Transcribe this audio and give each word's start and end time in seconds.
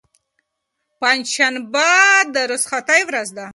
پنجشنبه 1.01 1.91
د 2.33 2.35
رخصتۍ 2.51 3.01
ورځ 3.09 3.29
ده. 3.37 3.47